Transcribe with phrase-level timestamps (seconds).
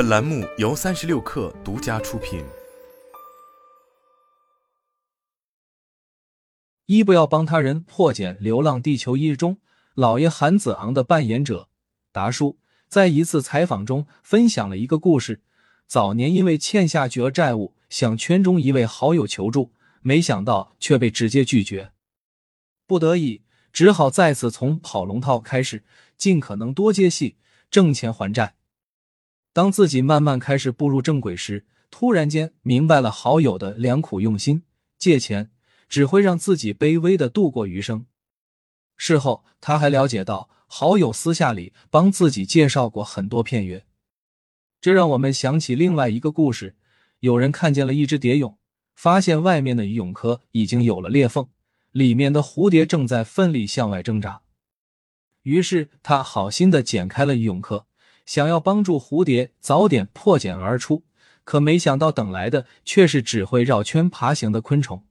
[0.00, 2.42] 本栏目由三十六氪独家出品。
[6.86, 9.58] 一不要帮他人破解《流浪地球一》中
[9.92, 11.68] 老爷韩子昂的扮演者
[12.12, 12.56] 达叔，
[12.88, 15.42] 在一次采访中分享了一个故事：
[15.86, 21.92] 早年因为欠下巨额债务，向圈中一位好友求助，没想到却被直接拒绝，
[22.86, 25.84] 不得已只好再次从跑龙套开始，
[26.16, 27.36] 尽可能多接戏，
[27.70, 28.54] 挣钱还债。
[29.52, 34.62] 当自己慢慢开始步入正轨时，突然间明白了好友的良苦用心，
[34.98, 35.50] 借钱。
[35.90, 38.06] 只会让自己卑微的度过余生。
[38.96, 43.84] 事后，他还了解到好友私下里帮自己介绍过很多片约，
[44.80, 46.76] 这让我们想起另外一个故事：
[47.18, 48.56] 有人看见了一只蝶蛹，
[48.94, 51.48] 发现外面的蛹壳已经有了裂缝，
[51.90, 54.42] 里面的蝴蝶正在奋力向外挣扎。
[55.42, 57.86] 于是他好心的剪开了蛹壳，
[58.30, 61.02] 想要帮助蝴蝶早点破茧而出，
[61.42, 65.04] 可没想到等来的却是只会绕圈爬行的昆虫。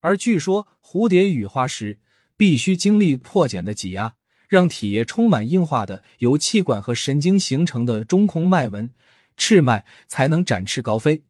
[0.00, 2.00] 而据说，蝴蝶羽化时
[2.36, 4.16] 必须经历破茧的挤压，
[4.48, 8.92] 让体液充满硬化的由气管和神经形成的中空脉纹
[9.36, 11.22] 翅脉，才能展翅高飞。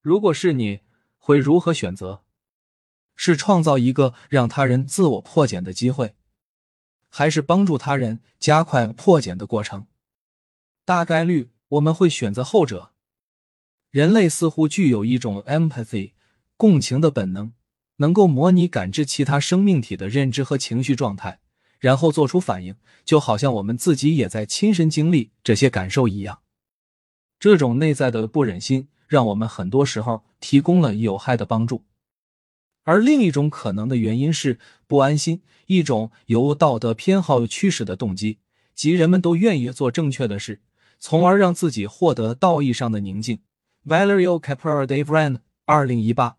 [0.00, 0.80] 如果是你，
[1.18, 2.22] 会如何选择？
[3.14, 6.14] 是创造一个让他人自我破茧的机会，
[7.10, 9.86] 还是帮助他人加快破茧的过程？
[10.88, 12.92] 大概率我们会选择后者。
[13.90, 16.12] 人类似乎具有一种 empathy
[16.56, 17.52] 共情的本能。
[17.96, 21.40] 能够模拟感知其他生命体的认知和情绪状态，
[21.78, 26.38] 然后做出反应，就好像我们自己也在亲身经历这些感受一样。
[27.38, 31.84] 这种内在的不忍心，让我们很多时候提供了有害的帮助。
[32.84, 38.38] 而另一种可能的原因是不安心，一种由道德偏好驱使的动机，
[38.74, 40.62] 即人们都愿意做正确的事，
[40.98, 43.40] 从而让自己获得道义上的宁静。
[43.86, 46.36] Valerio Capra Dave Rand，二零一八。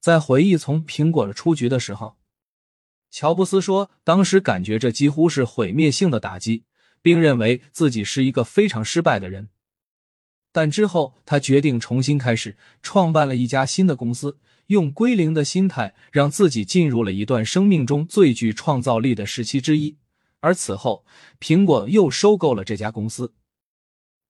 [0.00, 2.16] 在回忆从苹果的出局的时候，
[3.10, 6.64] 乔布斯说，当时感觉这几乎是毁灭性的打击，
[7.00, 9.48] 并认为自己是一个非常失败的人。
[10.52, 19.96] 但之后，他决定重新开始，创办了一家新的公司，用归零的心态，让自己进入了一段生命中最具创造力的时期之一。
[20.40, 21.04] 而此后，
[21.40, 23.32] 苹果又收购了这家公司。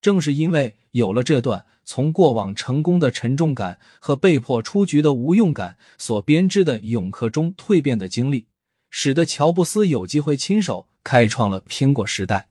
[0.05, 1.65] 正是因为有了这段。
[1.87, 8.47] 从过往成功的沉重感和被迫出局的无用感所编织的永克中蜕变的经历，
[8.91, 12.49] 使得乔布斯有机会亲手开创了苹果时代。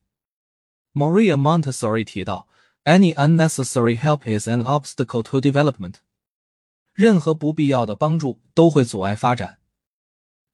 [0.94, 2.47] Maria Montessori 提到
[2.86, 5.96] ：“Any unnecessary help is an obstacle to development。”
[6.94, 9.59] 任何不必要的帮助都会阻碍发展。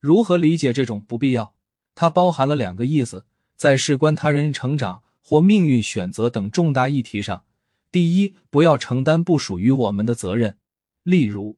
[0.02, 1.54] 如何理解这种不必要？
[1.96, 3.26] 它包含了两个意思：
[3.58, 7.44] 在事关他人成长或命运选择等重大议题上。
[7.92, 10.58] 第一，不要承担不属于我们的责任，
[11.04, 11.56] 例如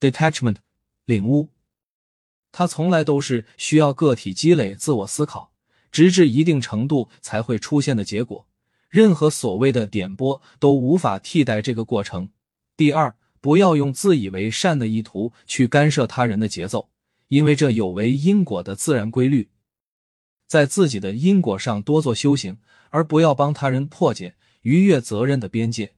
[0.00, 0.56] detachment
[1.04, 1.50] 领悟，
[2.50, 5.52] 它从来都是需要个体积累自我思考，
[5.92, 8.46] 直至一定程度才会出现的结果。
[8.88, 12.30] 任何所谓的点拨都无法替代这个过程。
[12.78, 16.88] 第二，不要用自以为善的意图去干涉他人的节奏，
[17.28, 19.50] 因为这有违因果的自然规律。
[20.50, 24.34] 在自己的因果上多做修行，而不要帮他人破解。
[24.62, 25.92] 逾越责任的边界。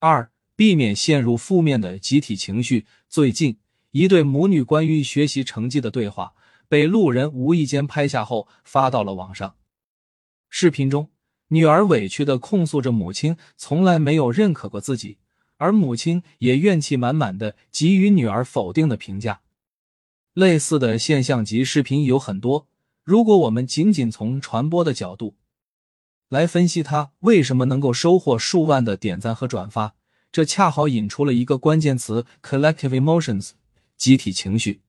[0.00, 2.86] 二、避免陷入负面的集体情绪。
[3.08, 3.58] 最近，
[3.92, 6.34] 一对母女关于学习成绩的对话
[6.66, 9.54] 被路人无意间拍下后发到了网上。
[10.50, 11.08] 视频中，
[11.48, 15.18] 女儿委屈的控诉着母亲从来没有认可过自己，
[15.58, 19.42] 而母亲也怨气满满的给予女儿否定的评价。
[20.34, 22.66] 类似的现象级视频有很多。
[23.04, 25.34] 如果我们仅仅从传播的角度，
[26.28, 29.96] 来分析他为什么能够收获数万的点赞和转发，
[30.30, 33.50] 这恰好引出了一个关键词：collective emotions，
[33.96, 34.82] 集体情绪。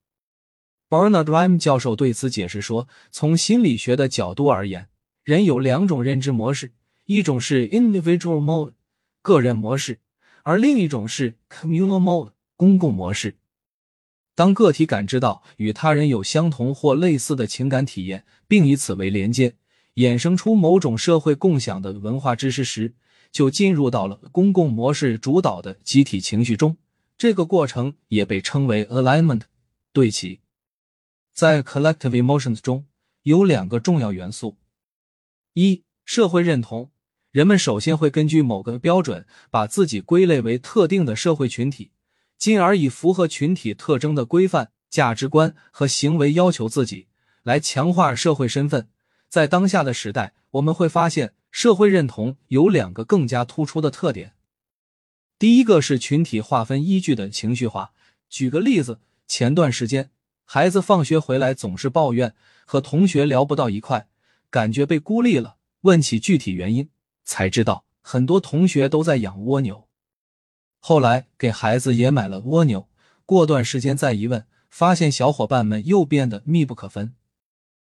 [0.90, 4.90] Bernard r i m 教授对此解释说，从心理学的角度而言，
[5.24, 6.74] 人有两种认知模式，
[7.06, 8.74] 一种是 individual mode，
[9.24, 10.00] 个人模式，
[10.44, 13.38] 而另一种是 communal mode，公共模式。
[14.36, 19.56] 当个体感知到与他人有相同或类似的情感体验，并以此为连接。
[19.96, 22.96] 衍生出某种社会共享的文化知识时，
[23.32, 26.78] 就进入到了公共模式主导的集体情绪中。
[27.16, 29.42] 这个过程也被称为 alignment，
[29.92, 30.40] 对齐。
[31.32, 32.86] 在 collective emotions 中
[33.22, 34.58] 有两个重要元素：
[35.54, 36.90] 一、社会认同。
[37.32, 41.92] 人们首先会根据某个标准，把自己归类为特定的社会群体，
[42.44, 47.08] 进而以符合群体特征的规范、价值观和行为要求自己，
[47.42, 48.90] 来强化社会身份。
[49.30, 54.34] 在当下的时代，我们会发现社会认同有两个更加突出的特点。
[55.40, 57.94] 第一个是群体划分依据的情绪化。
[58.30, 60.12] 举个例子，前段时间
[60.44, 62.36] 孩子放学回来总是抱怨
[62.66, 64.10] 和同学聊不到一块，
[64.50, 65.56] 感觉被孤立了。
[65.84, 66.90] 问起具体原因，
[67.24, 69.83] 才知道很多同学都在养蜗牛。
[70.86, 72.90] 后来给孩子也买了蜗牛，
[73.26, 77.14] 过段时间再一问，发现小伙伴们又变得密不可分。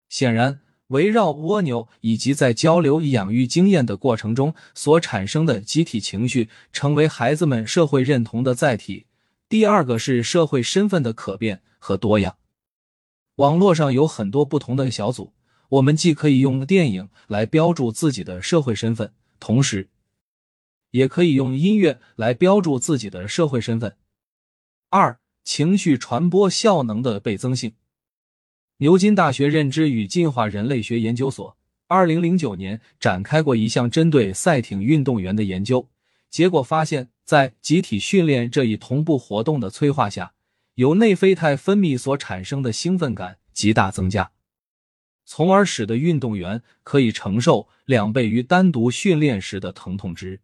[0.08, 0.62] 显然。
[0.90, 9.08] 围绕蜗牛以及在交流养育经验的过程中所产生的集体情绪，成为孩子们社会认同的载体。
[9.50, 12.36] 第二个是社会身份的可变和多样。
[13.38, 15.34] 网络上有很多不同的小组，
[15.70, 19.90] 我们既可以用电影来标注自己的社会身份，同时
[20.96, 23.98] 也可以用音乐来标注自己的社会身份。
[24.90, 27.74] 二、情绪传播效能的倍增性。
[28.78, 31.58] 牛津大学认知与进化人类学研究所
[31.88, 35.90] 二零零九年展开过一项针对赛艇运动员的研究，
[36.30, 40.34] 结果发现，在集体训练这一同步活动的催化下，
[40.76, 44.32] 由内啡肽分泌所产生的兴奋感极大增加，
[45.26, 50.40] 从而使得运动员可以承受两倍于单独训练时的疼痛值。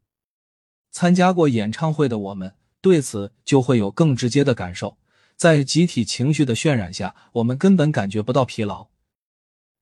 [0.92, 4.98] 参加过演唱会的我们对此就会有更直接的感受。
[5.36, 8.88] 在集体情绪的渲染下，我们根本感觉不到疲劳。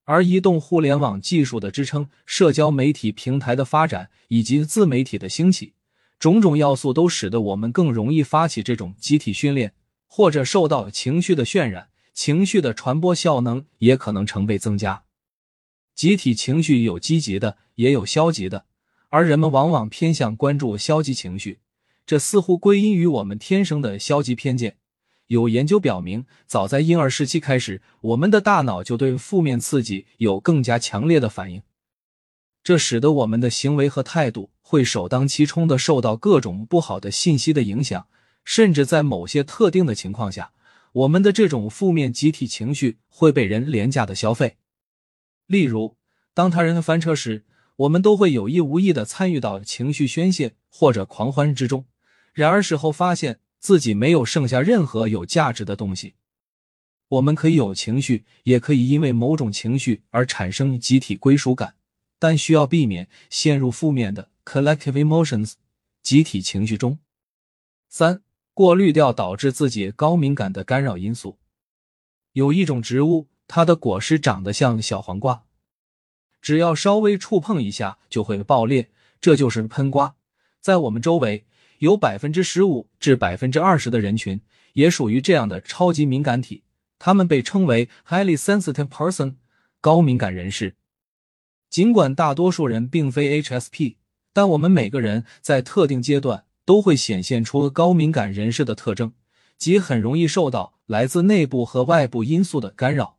[0.05, 5.73] 而移动互联网技术的支撑、社交媒体平台的发展以及自媒体的兴起，
[6.17, 9.73] 种种要素都使得我们更容易发起这种集体训练，
[10.07, 15.03] 或者受到情绪的渲染，情绪的传播效能也可能成倍增加。
[15.93, 18.65] 集体情绪有积极的，也有消极的，
[19.09, 21.59] 而人们往往偏向关注消极情绪，
[22.05, 24.77] 这似乎归因于我们天生的消极偏见。
[25.27, 31.61] 有研究表明，早在婴儿时期开始，我们的大脑就对负面刺激有更加强烈的反应，
[32.63, 38.07] 这使得我们的行为和态度会首当其冲的受到各种不好的信息的影响，
[38.43, 40.51] 甚至在某些特定的情况下，
[40.93, 44.57] 我们的这种负面集体情绪会被人廉价的消费。
[45.45, 45.95] 例如，
[46.33, 47.45] 当他人的翻车时，
[47.79, 51.85] 我们都会有意无意的参与到情绪宣泄或者狂欢之中，
[52.33, 53.39] 然而事后发现。
[53.59, 56.15] 自己没有剩下任何有价值的东西。
[57.09, 61.75] 我们可以有情绪，也可以因为某种情绪而产生集体归属感，
[62.17, 65.55] 但需要避免陷入负面的 collective emotions
[66.01, 66.99] 集体情绪中。
[67.89, 68.21] 三、
[68.53, 71.37] 过滤掉导致自己高敏感的干扰因素。
[72.31, 75.43] 有一种植物，它的果实长得像小黄瓜，
[76.41, 78.89] 只要稍微触碰一下就会爆裂，
[79.19, 80.15] 这就是喷瓜。
[80.59, 81.45] 在我们周围。
[81.79, 84.41] 有百分之十五至百分之二十的人群
[84.73, 86.63] 也属于这样的超级敏感体，
[86.97, 89.35] 他们被称为 highly sensitive person，
[89.79, 90.75] 高敏感人士。
[91.69, 93.95] 尽管大多数人并非 HSP，
[94.33, 99.13] 但我们每个人在特定阶段都会显现出高敏感人士的特征，
[99.57, 103.18] 即很容易受到来自内部和外部因素的干扰。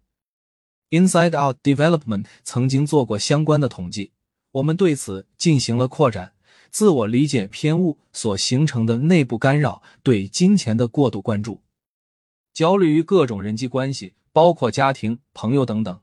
[0.91, 4.13] Inside Out Development 曾经做过相关的统计，
[4.53, 6.35] 我们对此进行了扩展。
[6.71, 11.63] 自我理解偏误所形成的内部干扰，对金钱的过度关注，
[12.53, 16.01] 焦虑于各种人际关系，包括家庭、朋友等等，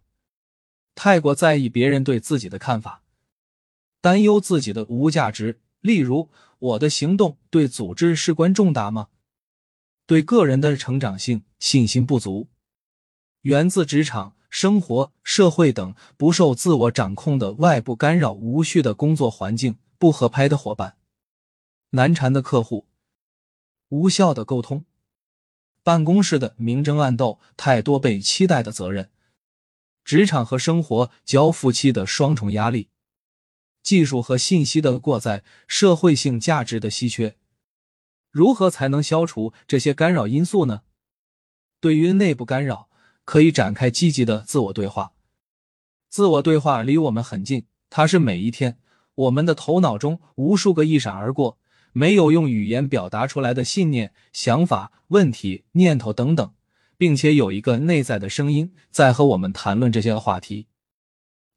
[0.94, 3.02] 太过在意别人对自己的看法，
[4.02, 5.60] 担忧自己的无价值。
[5.80, 6.30] 例如，
[6.60, 9.08] 我的行动对组织事关重大吗？
[10.06, 12.48] 对个人的成长性信心不足，
[13.42, 19.78] 源自职场、生活、社会等不受自我掌控的外部干扰，无序的工作环境。
[20.00, 20.96] 不合拍的伙伴，
[21.90, 22.86] 难缠的客户，
[23.90, 24.86] 无效的沟通，
[25.82, 29.10] 办公室的明争暗斗，太多被期待的责任，
[30.04, 32.90] 职场和生活交付期的双重压力，
[33.82, 37.36] 技术和信息的过载，社会性价值的稀缺。
[38.30, 40.84] 如何才能消除这些干扰因素呢？
[41.80, 42.87] 对于内部干扰，
[43.28, 45.12] 可以展开积极的自我对话。
[46.10, 48.80] 自我对话离我们很近，它是每一天。
[49.16, 51.58] 我们的头脑中无数个一闪而过、
[51.92, 56.54] 没有用语言表达出来的信念、想法、问题、念头等等，
[56.98, 60.68] 并且有一个内在的声音在和我们谈论这些话题。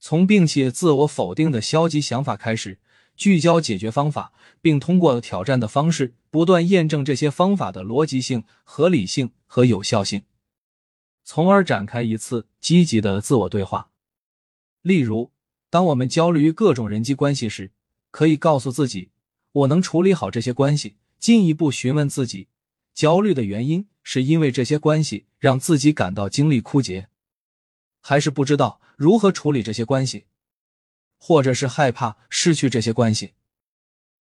[0.00, 2.80] 从摒弃自我否定的消极想法开始，
[3.14, 10.22] 聚焦解决方法，并通过挑战的方式不断验证这些方法的逻辑性、合理性和有效性，
[11.32, 13.92] 从而展开一次积极的自我对话。
[14.82, 15.30] 例如。
[15.72, 17.70] 当我们焦虑于各种人际关系时，
[18.10, 19.12] 可以告诉自己
[19.52, 22.48] ：“我能处理好这些关系。”进一步询问自己，
[22.92, 27.06] 焦虑的原因是因为这些关系让自己感到精力枯竭，
[28.00, 30.24] 还是不知道如何处理这些关系？
[31.16, 33.34] 或者是害怕失去这些关系。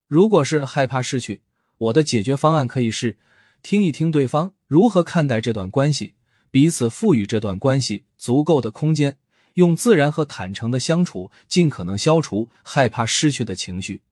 [0.06, 1.42] 如果是害怕失去，
[1.78, 3.18] 我的解决方案可以是
[3.60, 6.14] 听一听对方如何看待这段关系，
[6.50, 9.18] 彼此赋予这段关系足够的空间，
[9.54, 14.02] 用自然和坦诚的相处，尽可能消除害怕失去的情绪。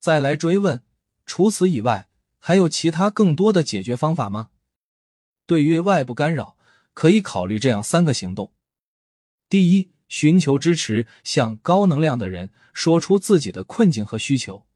[0.00, 0.82] 再来追问，
[1.26, 4.50] 除此以外，还有其他更多的解决方法吗？
[5.46, 6.56] 对于外部干扰，
[6.94, 8.52] 可以考虑这样三个行动：
[9.48, 14.66] 第一，寻求支持，向高能量的人说出自己的困境和需求，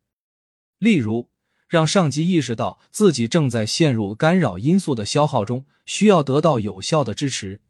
[0.78, 1.28] 例如。
[1.68, 7.61] 让上级意识到自己正在陷入干扰因素的消耗中，需要得到有效的支持。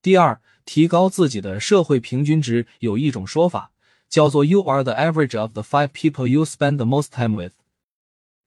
[0.00, 2.66] 第二，提高自己的社会平均值。
[2.80, 3.72] 有一种说法
[4.08, 7.52] 叫做 “You are the average of the five people you spend the most time with”。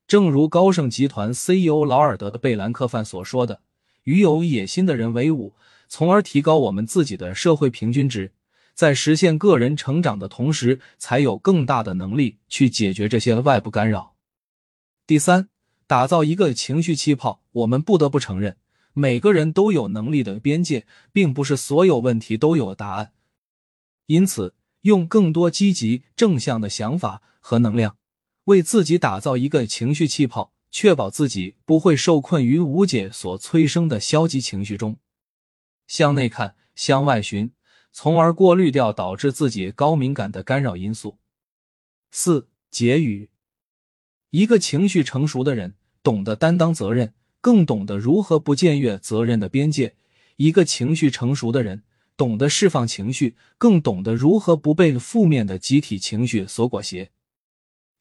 [0.07, 3.62] 正如高盛集团 CEO 劳尔德的贝兰克范所说的
[4.03, 5.53] ：“与有野心的人为伍，
[5.88, 8.31] 从而提高我们自己的社会平均值，
[8.74, 14.14] 在实现个人成长的同时，才有更大的能力去解决这些外部干扰。”
[15.08, 15.50] 第三，
[15.86, 17.44] 打造一个情绪气泡。
[17.52, 18.58] 我们不得不承认，
[18.94, 23.14] 每个人都有能力的边界，并不是所有问题都有答案。
[24.08, 27.98] 因此，用更多积极正向的想法和能量，
[28.46, 34.98] 为自己打造一个情绪气泡，确保自己不会受困于无解所催生的消极情绪中。
[35.86, 37.52] 向内看，向外寻，
[37.92, 41.20] 从而过滤掉导致自己高敏感的干扰因素。
[42.10, 43.30] 四、结语。
[44.36, 49.96] 一个情绪成熟的人，懂得担当责任，更懂得如何不僭越责任的边界。
[50.36, 51.84] 一个情绪成熟的人，
[52.18, 57.12] 懂得释放情绪，更懂得如何不被负面的集体情绪所裹挟。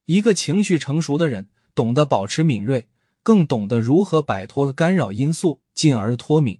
[0.07, 2.89] 一个情绪成熟的人，懂得保持敏锐，
[3.23, 6.59] 更懂得如何摆脱干扰因素，进而脱敏。